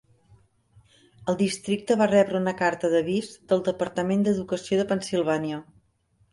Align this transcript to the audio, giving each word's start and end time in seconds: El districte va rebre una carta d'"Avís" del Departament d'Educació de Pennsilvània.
El 1.33 1.37
districte 1.41 1.97
va 1.99 2.07
rebre 2.13 2.41
una 2.41 2.55
carta 2.63 2.91
d'"Avís" 2.95 3.31
del 3.53 3.63
Departament 3.71 4.27
d'Educació 4.31 4.83
de 4.83 4.91
Pennsilvània. 4.95 5.65